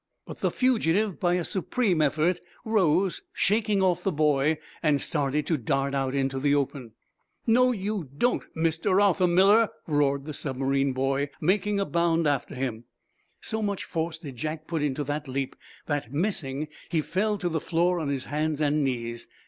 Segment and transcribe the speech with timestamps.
[0.25, 5.45] But the fugitive, by a supreme effort fear, rose, shaking off the boy, and started
[5.45, 6.93] to dart out into the open.
[7.45, 8.99] "No, you don't Mr.
[8.99, 12.85] Arthur Miller!" roared the submarine boy, making a bound after him.
[13.41, 17.61] So much force did Jack put into that leap that, missing, he fell to the
[17.61, 19.27] floor on his hands and knees.